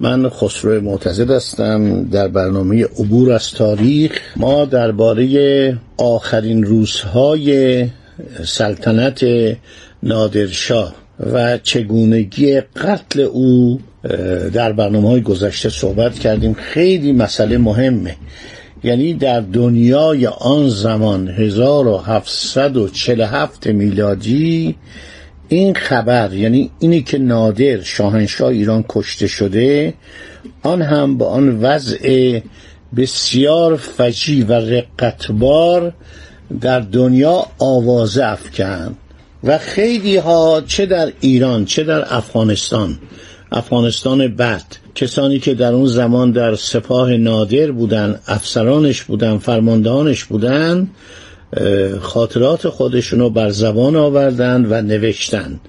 من 0.00 0.28
خسرو 0.28 0.80
معتزد 0.80 1.30
هستم. 1.30 2.04
در 2.04 2.28
برنامه 2.28 2.84
عبور 2.84 3.32
از 3.32 3.50
تاریخ 3.50 4.20
ما 4.36 4.64
درباره 4.64 5.78
آخرین 5.96 6.64
روزهای 6.64 7.86
سلطنت 8.44 9.24
نادرشاه 10.02 10.94
و 11.32 11.58
چگونگی 11.58 12.60
قتل 12.60 13.20
او 13.20 13.80
در 14.52 14.72
برنامه 14.72 15.08
های 15.08 15.20
گذشته 15.20 15.68
صحبت 15.68 16.18
کردیم. 16.18 16.54
خیلی 16.54 17.12
مسئله 17.12 17.58
مهمه. 17.58 18.16
یعنی 18.84 19.14
در 19.14 19.40
دنیای 19.40 20.26
آن 20.26 20.68
زمان 20.68 21.28
1747 21.28 23.66
میلادی 23.66 24.76
این 25.52 25.74
خبر 25.74 26.32
یعنی 26.32 26.70
اینی 26.78 27.02
که 27.02 27.18
نادر 27.18 27.82
شاهنشاه 27.82 28.48
ایران 28.48 28.84
کشته 28.88 29.26
شده 29.26 29.94
آن 30.62 30.82
هم 30.82 31.18
با 31.18 31.26
آن 31.28 31.60
وضع 31.60 32.40
بسیار 32.96 33.76
فجی 33.76 34.42
و 34.42 34.52
رقتبار 34.52 35.92
در 36.60 36.80
دنیا 36.80 37.46
آوازه 37.58 38.24
افکند. 38.24 38.96
و 39.44 39.58
خیلی 39.58 40.16
ها 40.16 40.62
چه 40.66 40.86
در 40.86 41.12
ایران 41.20 41.64
چه 41.64 41.84
در 41.84 42.14
افغانستان 42.14 42.98
افغانستان 43.52 44.28
بعد 44.28 44.76
کسانی 44.94 45.38
که 45.38 45.54
در 45.54 45.72
اون 45.72 45.86
زمان 45.86 46.30
در 46.30 46.54
سپاه 46.54 47.16
نادر 47.16 47.70
بودن 47.70 48.20
افسرانش 48.26 49.02
بودن 49.02 49.38
فرماندهانش 49.38 50.24
بودن 50.24 50.90
خاطرات 52.00 52.68
خودشونو 52.68 53.30
بر 53.30 53.50
زبان 53.50 53.96
آوردن 53.96 54.66
و 54.70 54.82
نوشتن 54.82 55.60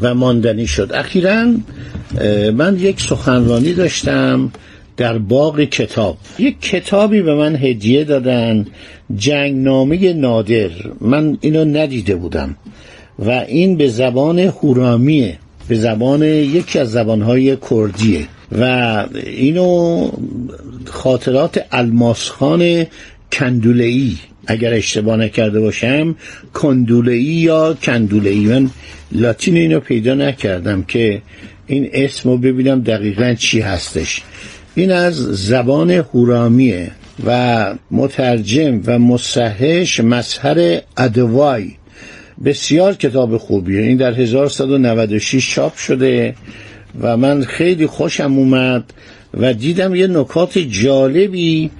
و 0.00 0.14
ماندنی 0.14 0.66
شد. 0.66 0.90
اخیرا 0.94 1.46
من 2.54 2.76
یک 2.78 3.00
سخنرانی 3.00 3.72
داشتم 3.72 4.52
در 4.96 5.18
باغ 5.18 5.60
کتاب. 5.60 6.16
یک 6.38 6.60
کتابی 6.60 7.22
به 7.22 7.34
من 7.34 7.56
هدیه 7.56 8.04
دادن 8.04 8.66
جنگنامه 9.16 10.12
نادر. 10.12 10.70
من 11.00 11.38
اینو 11.40 11.64
ندیده 11.64 12.16
بودم 12.16 12.56
و 13.18 13.30
این 13.30 13.76
به 13.76 13.88
زبان 13.88 14.38
هورامیه 14.38 15.38
به 15.68 15.74
زبان 15.74 16.22
یکی 16.22 16.78
از 16.78 16.90
زبانهای 16.92 17.56
کردیه. 17.70 18.26
و 18.52 19.04
اینو 19.26 20.10
خاطرات 20.84 21.64
الماسخان 21.72 22.86
کندولهی 23.32 24.16
اگر 24.46 24.74
اشتباه 24.74 25.16
نکرده 25.16 25.60
باشم 25.60 26.16
کندولهی 26.54 27.22
یا 27.22 27.76
کندولهی 27.82 28.46
من 28.46 28.70
لاتین 29.12 29.56
اینو 29.56 29.80
پیدا 29.80 30.14
نکردم 30.14 30.82
که 30.82 31.22
این 31.66 31.90
اسم 31.92 32.30
رو 32.30 32.38
ببینم 32.38 32.80
دقیقا 32.80 33.34
چی 33.34 33.60
هستش. 33.60 34.22
این 34.74 34.92
از 34.92 35.14
زبان 35.16 35.90
هورامیه 35.90 36.90
و 37.26 37.74
مترجم 37.90 38.80
و 38.86 38.98
مصحش 38.98 40.00
مظهر 40.00 40.80
ادوای. 40.96 41.70
بسیار 42.44 42.94
کتاب 42.94 43.36
خوبیه. 43.36 43.80
این 43.80 43.96
در 43.96 44.14
1196 44.14 45.54
چاپ 45.54 45.76
شده 45.76 46.34
و 47.00 47.16
من 47.16 47.44
خیلی 47.44 47.86
خوشم 47.86 48.38
اومد 48.38 48.92
و 49.34 49.52
دیدم 49.52 49.94
یه 49.94 50.06
نکات 50.06 50.58
جالبی 50.58 51.70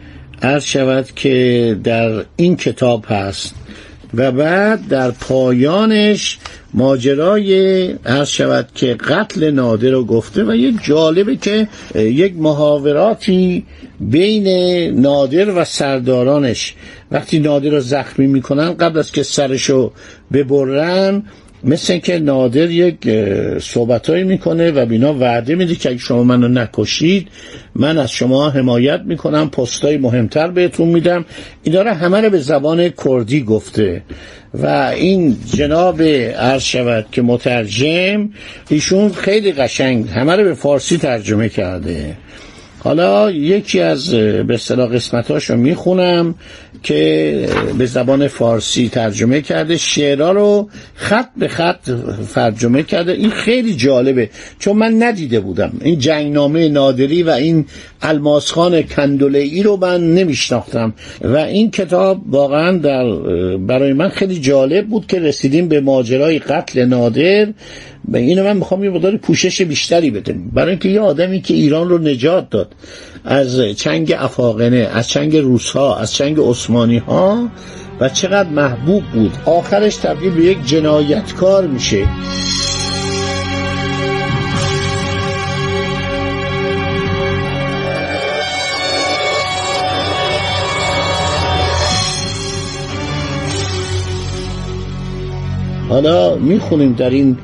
عرض 0.43 0.65
شود 0.65 1.11
که 1.17 1.77
در 1.85 2.25
این 2.37 2.57
کتاب 2.57 3.05
هست 3.09 3.55
و 4.15 4.33
بعد 4.33 4.89
در 4.89 5.11
پایانش 5.11 6.39
ماجرای 6.75 7.83
عرض 7.93 8.29
شود 8.29 8.69
که 8.75 8.95
قتل 8.95 9.51
نادر 9.51 9.91
رو 9.91 10.05
گفته 10.05 10.45
و 10.45 10.55
یک 10.55 10.75
جالبه 10.85 11.37
که 11.37 11.69
یک 11.95 12.35
محاوراتی 12.37 13.65
بین 14.01 14.49
نادر 15.01 15.51
و 15.51 15.65
سردارانش. 15.65 16.75
وقتی 17.11 17.39
نادر 17.39 17.71
رو 17.71 17.81
زخمی 17.81 18.27
می‌کنن 18.27 18.73
قبل 18.73 18.99
از 18.99 19.13
که 19.13 19.23
سرشو 19.23 19.93
ببرن 20.33 21.23
مثل 21.67 21.93
اینکه 21.93 22.19
نادر 22.19 22.71
یک 22.71 22.97
صحبتهایی 23.59 24.25
می‌کنه 24.25 24.71
و 24.71 24.87
بینا 24.87 25.15
وعده 25.15 25.55
میده 25.55 25.75
که 25.75 25.89
اگه 25.89 25.99
شما 25.99 26.25
منو 26.25 26.49
نکشید 26.49 27.29
من 27.75 27.99
از 27.99 28.11
شما 28.11 28.51
حمایت 28.51 29.01
می‌کنم 29.05 29.51
پستای 29.51 29.97
مهمتر 29.97 30.49
بهتون 30.49 30.89
میدم. 30.89 31.25
اینا 31.63 31.83
رو 31.83 31.91
همه 31.91 32.21
رو 32.21 32.31
به 32.31 32.39
زبان 32.39 32.89
کردی 33.05 33.43
گفته 33.43 34.03
و 34.55 34.67
این 34.97 35.37
جناب 35.55 36.03
عرض 36.03 36.63
شود 36.63 37.07
که 37.13 37.23
مترجم 37.23 38.31
ایشون 38.69 39.13
خیلی 39.13 39.53
قشنگ 39.53 40.09
همه 40.09 40.37
رو 40.37 40.45
به 40.45 40.55
فارسی 40.55 40.97
ترجمه 40.97 41.49
کرده. 41.49 42.17
حالا 42.87 43.31
یکی 43.31 43.81
از 43.81 44.11
به 44.11 44.55
اصطلاح 44.55 44.95
قسمتاشو 44.95 45.57
می‌خونم 45.57 46.35
که 46.83 47.49
به 47.79 47.87
زبان 47.87 48.29
فارسی 48.29 48.89
ترجمه 48.89 49.41
کرده 49.41 49.77
شعرها 49.77 50.33
رو 50.33 50.69
خط 50.95 51.29
به 51.37 51.49
خط 51.49 51.91
ترجمه 52.35 52.83
کرده. 52.83 53.13
این 53.13 53.31
خیلی 53.31 53.75
جالبه 53.75 54.31
چون 54.59 54.77
من 54.77 55.03
ندیده 55.03 55.41
بودم. 55.41 55.73
این 55.81 55.99
جنگنامه 55.99 56.69
نادری 56.69 57.23
و 57.23 57.31
این 57.31 57.67
الماسخان 58.03 58.83
کندوله 58.83 59.39
ای 59.39 59.63
رو 59.63 59.77
من 59.77 60.15
نمیشناختم. 60.15 60.95
و 61.21 61.37
این 61.37 61.71
کتاب 61.71 62.23
واقعا 62.27 62.79
در 62.79 63.05
برای 63.57 63.93
من 63.93 64.09
خیلی 64.09 64.39
جالب 64.39 64.87
بود 64.87 65.07
که 65.07 65.21
رسیدیم 65.21 65.69
به 65.69 65.81
ماجرای 65.81 66.39
قتل 66.39 66.85
نادر. 66.85 67.49
به 68.09 68.19
اینو 68.19 68.45
من 68.45 68.57
می‌خوام 68.57 68.85
یه 68.85 68.91
مقدار 68.91 69.17
پوشش 69.17 69.63
بیشتری 69.63 70.11
بدم؟ 70.11 70.51
برای 70.53 70.71
اینکه 70.71 70.89
یه 70.89 71.01
آدمی 71.01 71.41
که 71.41 71.55
ایران 71.55 71.89
رو 71.89 71.99
نجات 71.99 72.51
داد 72.51 72.73
از 73.25 73.61
چنگ 73.77 74.15
افاقنه 74.19 74.89
از 74.93 75.09
چنگ 75.09 75.37
روس 75.37 75.71
ها 75.71 75.97
از 75.97 76.15
چنگ 76.15 76.37
عثمانی 76.41 76.99
ها 76.99 77.49
و 78.01 78.09
چقدر 78.09 78.49
محبوب 78.49 79.03
بود. 79.15 79.33
آخرش 79.45 79.97
تبدیل 79.97 80.31
به 80.31 80.45
یک 80.45 80.67
جنایتکار 80.67 81.67
میشه. 81.67 82.09
حالا 95.89 96.37
می‌خونیم 96.37 96.93
در 96.93 97.11
این 97.11 97.37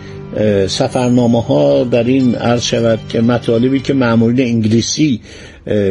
سفرنامه 0.67 1.43
ها 1.43 1.85
در 1.85 2.05
این 2.05 2.35
عرض 2.35 2.63
شود 2.63 2.99
که 3.09 3.21
مطالبی 3.21 3.81
که 3.81 3.95
معمولین 3.95 4.47
انگلیسی 4.47 5.21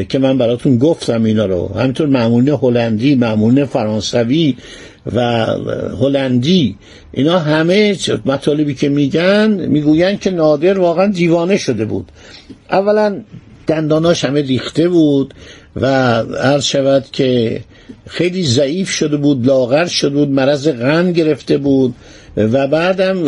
که 0.09 0.19
من 0.19 0.37
براتون 0.37 0.77
گفتم 0.77 1.23
اینا 1.23 1.45
رو 1.45 1.73
همینطور 1.75 2.07
معمولین 2.07 2.57
هلندی 2.61 3.15
معمولین 3.15 3.65
فرانسوی 3.65 4.55
و 5.15 5.45
هلندی 6.01 6.75
اینا 7.11 7.39
همه 7.39 7.97
مطالبی 8.25 8.73
که 8.73 8.89
میگن 8.89 9.51
می‌گوین 9.51 10.17
که 10.17 10.31
نادر 10.31 10.79
واقعا 10.79 11.07
دیوانه 11.07 11.57
شده 11.57 11.85
بود. 11.85 12.11
اولا 12.71 13.21
دنداناش 13.67 14.25
همه 14.25 14.41
ریخته 14.41 14.89
بود 14.89 15.33
و 15.75 15.85
عرض 16.21 16.63
شود 16.63 17.05
که 17.11 17.61
خیلی 18.07 18.43
ضعیف 18.43 18.89
شده 18.89 19.17
بود 19.17 19.47
لاغر 19.47 19.85
شده 19.85 20.15
بود 20.15 20.29
مرض 20.29 20.67
غم 20.67 21.11
گرفته 21.11 21.57
بود. 21.57 21.95
و 22.37 22.67
بعدم 22.67 23.23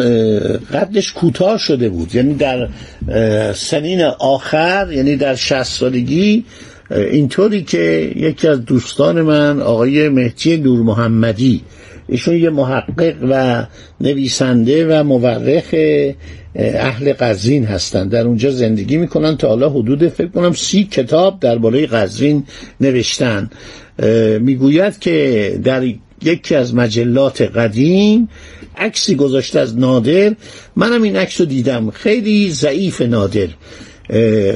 قدش 0.74 1.14
کوتاه 1.14 1.58
شده 1.58 1.90
بود. 1.90 2.16
یعنی 2.16 2.34
در 2.34 2.68
سنین 3.54 4.02
آخر 4.20 4.88
یعنی 4.92 5.16
در 5.16 5.36
شست 5.36 5.80
سالگی 5.80 6.46
اینطوری 6.92 7.64
که 7.64 8.12
یکی 8.16 8.48
از 8.48 8.66
دوستان 8.66 9.22
من 9.22 9.62
آقای 9.62 10.10
مهدی 10.10 10.58
نور 10.58 10.80
محمدی 10.80 11.62
ایشون 12.08 12.38
یه 12.38 12.50
محقق 12.50 13.16
و 13.30 13.66
نویسنده 14.02 14.88
و 14.88 15.04
مورخ 15.04 15.76
اهل 16.56 17.14
قزوین 17.14 17.66
هستند 17.66 18.12
در 18.12 18.28
اونجا 18.28 18.52
زندگی 18.52 18.98
می‌کنن 18.98 19.38
تا 19.38 19.48
حالا 19.48 19.70
حدود 19.70 20.08
فکر 20.08 20.28
کنم 20.28 20.54
سی 20.54 20.84
کتاب 20.84 21.40
درباره 21.40 21.86
قزوین 21.86 22.44
نوشتن. 22.82 23.50
می‌گوید 24.40 25.00
که 25.00 25.60
در 25.64 25.84
یکی 26.24 26.56
از 26.56 26.76
مجلات 26.76 27.42
قدیم 27.42 28.30
عکسی 28.78 29.16
گذاشته 29.16 29.60
از 29.60 29.78
نادر. 29.78 30.36
منم 30.76 31.02
این 31.02 31.16
عکس 31.16 31.40
رو 31.40 31.46
دیدم. 31.46 31.90
خیلی 31.90 32.52
ضعیف 32.52 33.02
نادر. 33.02 33.48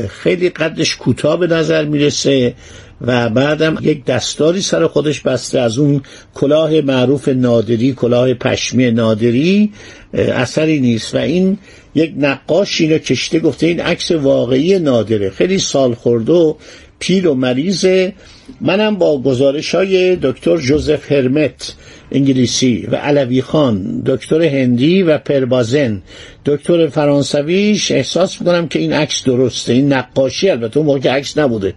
خیلی 0.08 0.50
قدش 0.50 0.96
کوتاه 0.96 1.40
به 1.40 1.48
نظر 1.48 1.86
می‌رسه 1.86 2.54
و 3.02 3.30
بعدم 3.30 3.78
یک 3.82 4.06
دستاری 4.06 4.62
سر 4.62 4.88
خودش 4.88 5.22
بسته 5.22 5.60
از 5.60 5.78
اون 5.78 6.02
کلاه 6.34 6.82
معروف 6.82 7.28
نادری 7.28 7.94
کلاه 7.94 8.34
پشمی 8.34 8.92
نادری. 8.92 9.72
اثری 10.14 10.80
نیست 10.80 11.16
و 11.16 11.18
این 11.18 11.58
یک 11.96 12.14
نقاش 12.18 12.82
اینو 12.82 12.98
کشته 12.98 13.40
گفته 13.40 13.68
این 13.68 13.80
عکس 13.80 14.12
واقعی 14.12 14.80
نادره. 14.80 15.30
خیلی 15.30 15.60
سال 15.60 15.94
خورده 15.94 16.34
و 16.34 16.54
پیل 17.00 17.26
و 17.26 17.34
مریضه 17.34 18.14
منم 18.62 18.96
با 18.96 19.22
گزارش 19.22 19.76
های 19.76 20.16
دکتر 20.16 20.58
جوزف 20.58 21.12
هرمت 21.12 21.76
انگلیسی 22.12 22.88
و 22.92 22.96
علوی 22.96 23.42
خان 23.42 24.04
دکتر 24.06 24.42
هندی 24.42 25.02
و 25.02 25.18
پربازن 25.18 26.02
دکتر 26.46 26.88
فرانسویش 26.88 27.92
احساس 27.92 28.42
می‌کنم 28.42 28.68
که 28.68 28.80
این 28.80 28.94
عکس 28.94 29.24
درسته. 29.24 29.74
این 29.74 29.94
نقاشی 29.94 30.50
البته 30.50 30.80
اون 30.80 31.00
که 31.00 31.12
عکس 31.12 31.38
نبوده. 31.38 31.74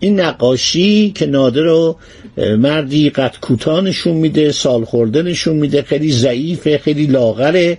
این 0.00 0.20
نقاشی 0.20 1.12
که 1.14 1.26
نادر 1.26 1.60
رو 1.60 1.96
مردی 2.58 3.10
قد 3.10 3.36
کوتاه 3.40 3.80
نشون 3.80 4.16
میده 4.16 4.52
سال 4.52 4.84
خورده 4.84 5.22
نشون 5.22 5.56
میده 5.56 5.82
خیلی 5.82 6.12
ضعیفه 6.12 6.78
خیلی 6.78 7.06
لاغره. 7.06 7.78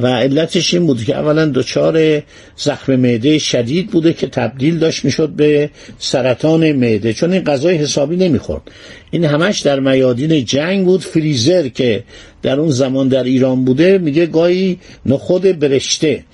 و 0.00 0.06
علتش 0.06 0.74
این 0.74 0.86
بود 0.86 1.04
که 1.04 1.16
اولا 1.16 1.46
دچار 1.46 2.22
زخم 2.56 2.96
معده 2.96 3.38
شدید 3.38 3.90
بوده 3.90 4.12
که 4.12 4.26
تبدیل 4.26 4.78
داشت 4.78 5.04
می‌شد 5.04 5.28
به 5.28 5.70
سرطان 5.98 6.72
معده 6.72 7.12
چون 7.12 7.32
این 7.32 7.44
غذای 7.44 7.76
حسابی 7.76 8.16
نمی‌خورد. 8.16 8.62
این 9.10 9.24
همش 9.24 9.60
در 9.60 9.80
میادین 9.80 10.44
جنگ 10.44 10.84
بود. 10.84 11.00
فریزر 11.00 11.68
که 11.68 12.04
در 12.42 12.60
اون 12.60 12.70
زمان 12.70 13.08
در 13.08 13.24
ایران 13.24 13.64
بوده 13.64 13.98
میگه 13.98 14.26
گاهی 14.26 14.78
نخود 15.06 15.42
برشته. 15.42 16.24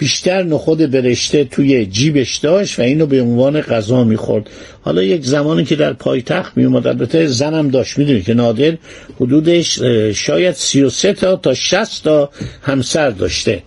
بیشتر 0.00 0.42
نخود 0.42 0.90
برشته 0.90 1.44
توی 1.44 1.86
جیبش 1.86 2.36
داشت 2.36 2.78
و 2.78 2.82
اینو 2.82 3.06
به 3.06 3.22
عنوان 3.22 3.60
غذا 3.60 4.04
می‌خورد. 4.04 4.50
حالا 4.82 5.02
یک 5.02 5.24
زمانی 5.24 5.64
که 5.64 5.76
در 5.76 5.92
پایتخت 5.92 6.56
میومد 6.56 6.86
البته 6.86 7.26
زنم 7.26 7.68
داشت 7.68 7.98
می‌دونی 7.98 8.22
که 8.22 8.34
نادر 8.34 8.76
حدودش 9.20 9.78
شاید 10.14 10.54
33 10.54 11.12
تا 11.12 11.36
تا 11.36 11.54
60 11.54 12.04
تا 12.04 12.30
همسر 12.62 13.10
داشته. 13.10 13.62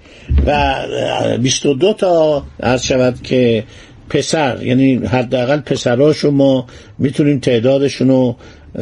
و 0.48 0.76
22 1.42 1.94
تا 1.94 2.44
عرض 2.60 2.84
شود 2.84 3.22
که 3.24 3.64
پسر 4.10 4.64
یعنی 4.64 4.96
حداقل 4.96 5.58
پسراشو 5.60 6.32
ما 6.32 6.68
می‌تونیم 7.00 7.40
تعدادشون 7.40 8.08
رو 8.08 8.36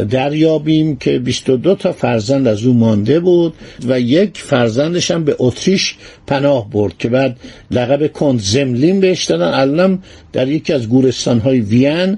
دریابیم 0.10 0.96
که 0.96 1.20
22 1.20 1.76
تا 1.76 1.92
فرزند 1.92 2.48
از 2.48 2.66
او 2.66 2.74
مانده 2.74 3.20
بود 3.20 3.54
و 3.88 4.00
یک 4.00 4.38
فرزندش 4.38 5.12
هم 5.12 5.24
به 5.24 5.36
اتریش 5.40 5.96
پناه 6.32 6.70
برد 6.70 6.98
که 6.98 7.10
بعد 7.10 7.38
لقب 7.72 8.12
کند 8.12 8.40
زملین 8.40 9.00
بهش 9.00 9.26
دادن. 9.26 9.54
الان 9.54 10.00
در 10.34 10.48
یکی 10.48 10.74
از 10.74 10.90
گورستانهای 10.90 11.60
وین 11.60 12.18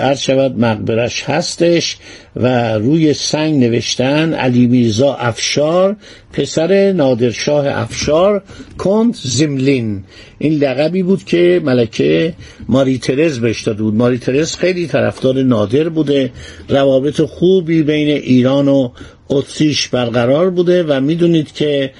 عرض 0.00 0.20
شود 0.20 0.58
مقبرش 0.58 1.24
هستش 1.24 1.96
و 2.36 2.74
روی 2.74 3.14
سنگ 3.14 3.64
نوشتن 3.64 4.34
علی 4.34 4.66
میرزا 4.66 5.14
افشار 5.14 5.96
پسر 6.32 6.92
نادرشاه 6.92 7.66
افشار 7.66 8.42
کند 8.78 9.14
زملین. 9.22 10.04
این 10.38 10.52
لقبی 10.52 11.02
بود 11.02 11.24
که 11.24 11.60
ملکه 11.64 12.34
ماری 12.68 12.98
ترز 12.98 13.40
بهش 13.40 13.62
داده 13.62 13.82
بود. 13.82 13.94
ماری 13.94 14.18
ترز 14.18 14.56
خیلی 14.56 14.86
طرفدار 14.86 15.42
نادر 15.42 15.88
بوده. 15.88 16.30
روابط 16.68 17.20
خوبی 17.20 17.82
بین 17.82 18.08
ایران 18.08 18.68
و 18.68 18.90
اتریش 19.28 19.88
برقرار 19.88 20.50
بوده 20.50 20.82
و 20.82 21.00
می‌دونید 21.00 21.52
که 21.52 21.92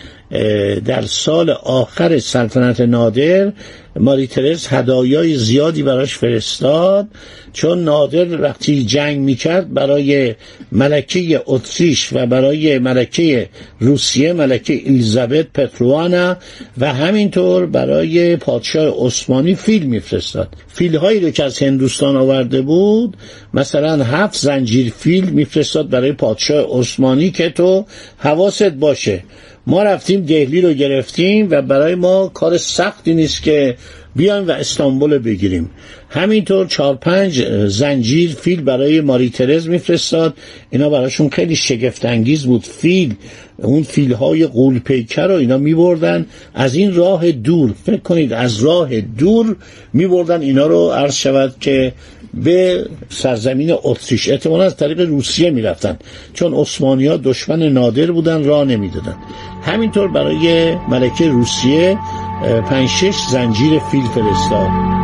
در 0.84 1.02
سال 1.02 1.50
آخر 1.50 2.19
سلطنت 2.19 2.81
نادر 2.81 3.52
ماری 4.00 4.26
ترز 4.26 4.66
هدایای 4.66 5.37
زیادی 5.37 5.82
براش 5.82 6.16
فرستاد 6.16 7.08
چون 7.52 7.84
نادر 7.84 8.40
وقتی 8.40 8.84
جنگ 8.84 9.19
می‌کرد 9.19 9.75
برای 9.75 10.34
ملکه 10.72 11.43
اتریش 11.46 12.12
و 12.12 12.26
برای 12.26 12.78
ملکه 12.78 13.48
روسیه 13.81 14.32
ملکه 14.32 14.82
الیزابت 14.87 15.46
پتروانا 15.54 16.37
و 16.78 16.94
همینطور 16.94 17.66
برای 17.66 18.37
پادشاه 18.37 19.06
عثمانی 19.06 19.54
فیل 19.54 19.82
میفرستاد. 19.82 20.48
فیل 20.69 20.96
هایی 20.96 21.20
رو 21.20 21.31
که 21.31 21.44
از 21.44 21.58
هندوستان 21.58 22.16
آورده 22.16 22.62
بود 22.62 23.16
مثلا 23.54 24.04
هفت 24.04 24.38
زنجیر 24.38 24.93
فیل 24.96 25.25
میفرستاد 25.25 25.90
برای 25.90 26.12
پادشاه 26.12 26.81
عثمانی 26.81 27.31
که 27.31 27.50
تو 27.50 27.87
حواست 28.19 28.62
باشه. 28.70 29.22
ما 29.66 29.82
رفتیم 29.82 30.20
دهلی 30.20 30.60
رو 30.60 30.72
گرفتیم 30.72 31.48
و 31.50 31.62
برای 31.62 31.94
ما 31.94 32.30
کار 32.34 32.58
سختی 32.58 33.14
نیست 33.14 33.42
که 33.42 33.76
بیایم 34.16 34.48
و 34.48 34.50
استانبول 34.50 35.18
بگیریم. 35.18 35.70
همینطور 36.10 36.66
چهار 36.66 36.94
پنج 36.94 37.44
زنجیر 37.66 38.30
فیل 38.30 38.62
برای 38.62 39.00
ماری 39.00 39.30
ترز 39.30 39.68
میفرستاد. 39.68 40.34
اینا 40.70 40.90
براشون 40.90 41.28
خیلی 41.28 41.56
شگفت 41.56 42.04
انگیز 42.04 42.46
بود. 42.46 42.62
فیل 42.62 43.14
اون 43.56 43.82
فیل 43.82 44.12
های 44.12 44.46
قول 44.46 44.78
پیکر 44.78 45.26
رو 45.26 45.34
اینا 45.34 45.58
میبردن. 45.58 46.26
از 46.54 46.74
این 46.74 46.94
راه 46.94 47.32
دور 47.32 47.74
فکر 47.84 47.96
کنید 47.96 48.32
از 48.32 48.62
راه 48.62 49.00
دور 49.00 49.56
میبردن 49.92 50.40
اینا 50.40 50.66
رو 50.66 50.90
عرض 50.90 51.14
شود 51.14 51.54
که 51.60 51.92
به 52.34 52.86
سرزمین 53.08 53.74
اتریش. 53.82 54.28
احتمالا 54.28 54.64
از 54.64 54.76
طریق 54.76 55.00
روسیه 55.00 55.50
می‌رفتن. 55.50 55.98
چون 56.34 56.54
عثمانی 56.54 57.06
ها 57.06 57.16
دشمن 57.16 57.62
نادر 57.62 58.10
بودن 58.10 58.44
راه 58.44 58.64
نمی‌دادن. 58.64 59.16
همینطور 59.62 60.08
برای 60.08 60.74
ملکه 60.74 61.28
روسیه 61.28 61.98
پنج 62.42 62.88
شش 62.88 63.16
زنجیر 63.30 63.78
فیل 63.78 64.04
فرستاد. 64.04 64.96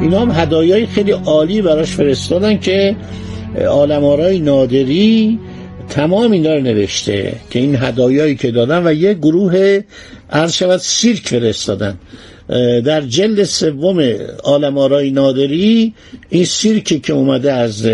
اینا 0.00 0.20
هم 0.20 0.30
هدایای 0.30 0.86
خیلی 0.86 1.10
عالی 1.10 1.62
براش 1.62 1.90
فرستادن 1.90 2.58
که 2.58 2.96
آلمارای 3.70 4.38
نادری 4.38 5.38
تمام 5.88 6.32
اینا 6.32 6.54
رو 6.54 6.60
نوشته 6.60 7.32
که 7.50 7.58
این 7.58 7.76
هدایایی 7.76 8.34
که 8.34 8.50
دادن 8.50 8.86
و 8.86 8.92
یه 8.92 9.14
گروه 9.14 9.80
عرض 10.30 10.52
شود 10.52 10.76
سیرک 10.76 11.28
فرستادن. 11.28 11.98
در 12.84 13.00
جلد 13.00 13.44
سوم 13.44 14.00
عالم 14.44 14.78
آرای 14.78 15.10
نادری 15.10 15.94
این 16.28 16.44
سیرکی 16.44 17.00
که 17.00 17.12
اومده 17.12 17.52
از 17.52 17.86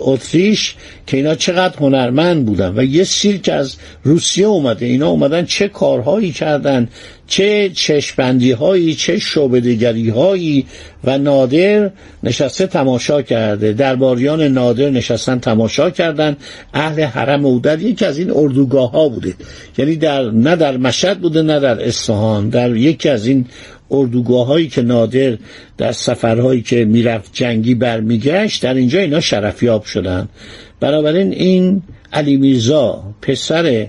اتریش 0.00 0.74
که 1.06 1.16
اینا 1.16 1.34
چقدر 1.34 1.78
هنرمند 1.78 2.46
بودن 2.46 2.72
و 2.76 2.84
یه 2.84 3.04
سیرک 3.04 3.48
از 3.48 3.76
روسیه 4.04 4.46
اومده. 4.46 4.86
اینا 4.86 5.08
اومدن 5.08 5.44
چه 5.44 5.68
کارهایی 5.68 6.32
کردن 6.32 6.88
چه 7.26 7.70
چشپندی 7.74 8.52
هایی 8.52 8.94
چه 8.94 9.18
شعبدگری 9.18 10.08
هایی 10.08 10.66
و 11.04 11.18
نادر 11.18 11.90
نشسته 12.22 12.66
تماشا 12.66 13.22
کرده. 13.22 13.72
درباریان 13.72 14.42
نادر 14.42 14.90
نشستن 14.90 15.38
تماشا 15.38 15.90
کردن. 15.90 16.36
اهل 16.74 17.02
حرم 17.02 17.44
او 17.46 17.58
در 17.58 17.80
یکی 17.80 18.04
از 18.04 18.18
این 18.18 18.30
اردوگاه 18.30 18.90
ها 18.90 19.08
بوده. 19.08 19.34
یعنی 19.78 19.96
در 19.96 20.30
نه 20.30 20.56
در 20.56 20.76
مشهد 20.76 21.20
بوده 21.20 21.42
نه 21.42 21.60
در 21.60 21.86
اصفهان. 21.86 22.48
در 22.48 22.76
یکی 22.76 23.08
از 23.08 23.26
این 23.26 23.46
اردوگاه 23.92 24.46
هایی 24.46 24.68
که 24.68 24.82
نادر 24.82 25.38
در 25.78 25.92
سفرهایی 25.92 26.62
که 26.62 26.84
می‌رفت 26.84 27.30
جنگی 27.32 27.74
برمیگشت 27.74 28.62
در 28.62 28.74
اینجا 28.74 29.00
اینا 29.00 29.20
شرفیاب 29.20 29.84
شدن. 29.84 30.28
بنابراین 30.80 31.32
این 31.32 31.82
علی 32.12 32.36
میرزا 32.36 33.04
پسر 33.22 33.86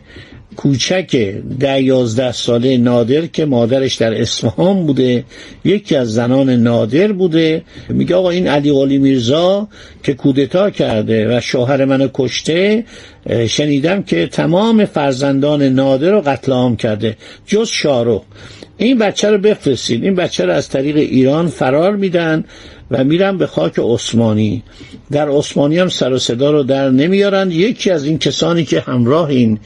کوچک 0.56 1.34
ده 1.60 1.82
یازده 1.82 2.32
ساله 2.32 2.78
نادر 2.78 3.26
که 3.26 3.46
مادرش 3.46 3.96
در 3.96 4.22
اصفهان 4.22 4.86
بوده 4.86 5.24
یکی 5.66 5.96
از 5.96 6.14
زنان 6.14 6.50
نادر 6.50 7.12
بوده. 7.12 7.62
میگه 7.90 8.16
آقا 8.16 8.30
این 8.30 8.48
علی 8.48 8.74
قلی 8.74 8.98
میرزا 8.98 9.68
که 10.04 10.14
کودتا 10.14 10.70
کرده 10.70 11.38
و 11.38 11.42
شوهر 11.42 11.86
منو 11.86 12.08
کشته 12.14 12.86
شنیدم 13.48 14.04
که 14.04 14.28
تمام 14.28 14.86
فرزندان 14.86 15.64
نادر 15.64 16.12
رو 16.12 16.22
قتل 16.22 16.52
عام 16.52 16.76
کرده 16.76 17.18
جز 17.46 17.68
شارو 17.68 18.24
این 18.78 18.98
بچه 18.98 19.30
رو 19.30 19.38
بفرستید 19.38 20.04
این 20.04 20.16
بچه 20.16 20.46
رو 20.46 20.54
از 20.54 20.70
طریق 20.70 20.96
ایران 20.96 21.48
فرار 21.48 21.96
میدن 21.96 22.44
و 22.92 23.04
میرن 23.04 23.38
به 23.38 23.48
خاک 23.48 23.74
عثمانی. 23.80 24.64
در 25.12 25.30
عثمانی 25.30 25.80
هم 25.80 25.90
سر 25.90 26.14
و 26.14 26.20
صدا 26.20 26.52
رو 26.52 26.64
در 26.64 26.90
نمیارن. 26.90 27.52
یکی 27.52 27.92
از 27.92 28.06
این 28.06 28.18
کسانی 28.18 28.66
که 28.66 28.80
همراه 28.80 29.30
این 29.30 29.60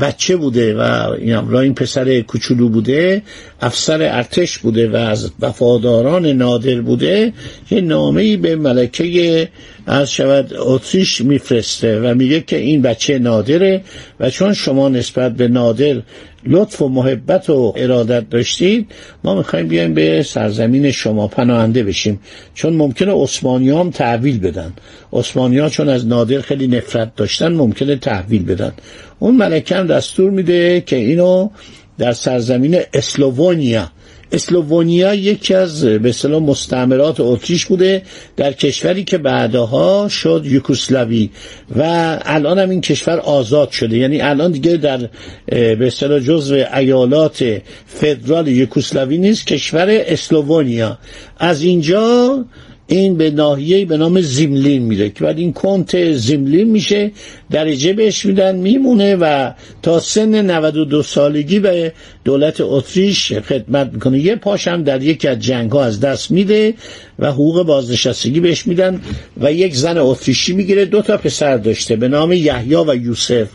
بچه 0.00 0.36
بوده 0.36 0.74
و 0.74 1.56
این 1.56 1.74
پسر 1.74 2.20
کوچولو 2.20 2.68
بوده 2.68 3.22
افسر 3.60 4.02
ارتش 4.02 4.58
بوده 4.58 4.88
و 4.88 4.96
از 4.96 5.30
وفاداران 5.40 6.26
نادر 6.26 6.80
بوده 6.80 7.32
یه 7.70 7.80
نامه 7.80 8.36
به 8.36 8.56
ملکه 8.56 9.48
از 9.88 10.12
شود 10.12 10.54
اتریش 10.56 11.20
میفرسته 11.20 12.00
و 12.00 12.14
میگه 12.14 12.40
که 12.40 12.56
این 12.56 12.82
بچه 12.82 13.18
نادره 13.18 13.82
و 14.20 14.30
چون 14.30 14.52
شما 14.52 14.88
نسبت 14.88 15.32
به 15.32 15.48
نادر 15.48 16.02
لطف 16.46 16.82
و 16.82 16.88
محبت 16.88 17.50
و 17.50 17.72
ارادت 17.76 18.30
داشتید 18.30 18.86
ما 19.24 19.34
می‌خوایم 19.34 19.68
بیایم 19.68 19.94
به 19.94 20.22
سرزمین 20.22 20.90
شما 20.90 21.28
پناهنده 21.28 21.82
بشیم. 21.82 22.20
چون 22.54 22.72
ممکنه 22.72 23.12
عثمانی 23.12 23.70
هم 23.70 23.90
تحویل 23.90 24.38
بدن. 24.40 24.72
عثمانی 25.12 25.58
ها 25.58 25.68
چون 25.68 25.88
از 25.88 26.06
نادر 26.06 26.40
خیلی 26.40 26.66
نفرت 26.66 27.16
داشتن 27.16 27.52
ممکنه 27.52 27.96
تحویل 27.96 28.44
بدن. 28.44 28.72
اون 29.18 29.36
ملکه 29.36 29.76
هم 29.76 29.86
دستور 29.86 30.30
میده 30.30 30.80
که 30.80 30.96
اینو 30.96 31.50
در 31.98 32.12
سرزمین 32.12 32.80
اسلوونیا. 32.94 33.90
اسلوونیا 34.32 35.14
یکی 35.14 35.54
از 35.54 35.84
به 35.84 36.08
اصطلاح 36.08 36.42
مستعمرات 36.42 37.16
اتریش 37.20 37.66
بوده 37.66 38.02
در 38.36 38.52
کشوری 38.52 39.04
که 39.04 39.18
بعدها 39.18 40.08
شد 40.08 40.42
یوکوسلاوی 40.44 41.30
و 41.76 41.82
الان 42.22 42.58
هم 42.58 42.70
این 42.70 42.80
کشور 42.80 43.18
آزاد 43.18 43.70
شده. 43.70 43.96
یعنی 43.96 44.20
الان 44.20 44.52
دیگه 44.52 44.76
در 44.76 45.08
به 45.46 45.86
اصطلاح 45.86 46.20
جزو 46.20 46.54
ایالات 46.74 47.60
فدرال 47.86 48.48
یوکوسلاوی 48.48 49.18
نیست 49.18 49.46
کشور 49.46 49.86
اسلوونیا. 49.90 50.98
از 51.38 51.62
اینجا 51.62 52.44
این 52.90 53.16
به 53.16 53.30
ناحیه 53.30 53.84
به 53.84 53.96
نام 53.96 54.20
زیملین 54.20 54.82
میره 54.82 55.10
که 55.10 55.24
بعد 55.24 55.38
این 55.38 55.52
کنت 55.52 56.12
زیملین 56.12 56.70
میشه 56.70 57.10
درجه 57.50 57.92
بهش 57.92 58.26
میدن 58.26 58.56
میمونه 58.56 59.16
و 59.16 59.52
تا 59.82 60.00
سن 60.00 60.50
92 60.50 61.02
سالگی 61.02 61.60
به 61.60 61.92
دولت 62.24 62.60
اتریش 62.60 63.32
خدمت 63.32 63.90
می‌کنه. 63.92 64.18
یه 64.18 64.36
پاشم 64.36 64.82
در 64.82 65.02
یکی 65.02 65.28
از 65.28 65.38
جنگ 65.38 65.72
ها 65.72 65.84
از 65.84 66.00
دست 66.00 66.30
میده 66.30 66.74
و 67.18 67.32
حقوق 67.32 67.66
بازنشستگی 67.66 68.40
بهش 68.40 68.66
میدن 68.66 69.00
و 69.40 69.52
یک 69.52 69.74
زن 69.74 69.98
اتریشی 69.98 70.52
می‌گیره 70.52 70.84
دو 70.84 71.02
تا 71.02 71.16
پسر 71.16 71.56
داشته 71.56 71.96
به 71.96 72.08
نام 72.08 72.32
یحیی 72.32 72.74
و 72.74 72.94
یوسف. 72.94 73.48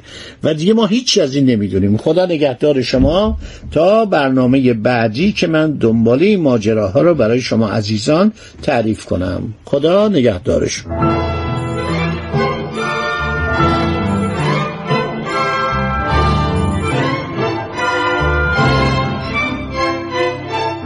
و 0.44 0.54
دیگه 0.54 0.74
ما 0.74 0.86
هیچی 0.86 1.22
از 1.22 1.36
این 1.36 1.46
نمی‌دونیم. 1.46 1.98
خدا 1.98 2.26
نگهدار 2.26 2.82
شما 2.82 3.38
تا 3.72 4.06
برنامه 4.06 4.74
بعدی 4.74 5.32
که 5.32 5.48
من 5.48 5.72
دنباله 5.72 6.26
این 6.26 6.42
ماجراها 6.42 7.02
رو 7.02 7.16
برای 7.16 7.42
شما 7.42 7.70
عزیزان 7.70 8.32
تعریف 8.62 9.06
کنم. 9.06 9.54
خدا 9.66 10.08
نگهدار 10.08 10.68
شما. 10.68 11.14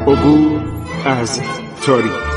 عبور 0.08 0.62
از 1.06 1.42
تاریخ. 1.86 2.37